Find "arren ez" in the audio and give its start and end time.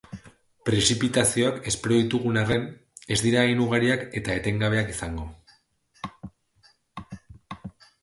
2.43-3.19